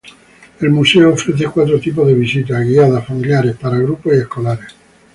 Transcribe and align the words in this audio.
El 0.59 0.71
Museo 0.71 1.13
ofrece 1.13 1.45
cuatro 1.45 1.79
tipos 1.79 2.07
de 2.07 2.15
visitas: 2.15 2.65
guiadas, 2.65 3.05
familiares, 3.05 3.55
para 3.55 3.77
grupos 3.77 4.11
y 4.15 4.17
escolares. 4.17 4.73